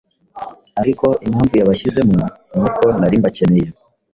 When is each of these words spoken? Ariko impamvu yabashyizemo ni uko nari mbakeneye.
Ariko 0.81 1.05
impamvu 1.27 1.53
yabashyizemo 1.57 2.25
ni 2.55 2.61
uko 2.67 2.83
nari 2.99 3.15
mbakeneye. 3.21 3.69